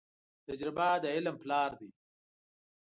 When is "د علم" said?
1.03-1.35